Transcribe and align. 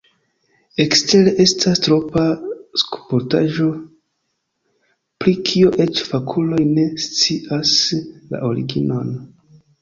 Ekstere 0.83 1.33
estas 1.43 1.81
triopa 1.87 2.23
skulptaĵo, 2.83 3.67
pri 5.25 5.35
kio 5.51 5.69
eĉ 5.87 6.01
fakuloj 6.13 6.63
ne 6.71 6.87
scias 7.05 7.75
la 8.33 8.43
originon. 8.51 9.15